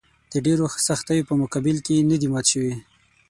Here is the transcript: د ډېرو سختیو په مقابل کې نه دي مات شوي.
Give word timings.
د 0.31 0.33
ډېرو 0.45 0.65
سختیو 0.87 1.27
په 1.29 1.33
مقابل 1.41 1.77
کې 1.85 2.05
نه 2.09 2.15
دي 2.21 2.27
مات 2.33 2.45
شوي. 2.51 2.75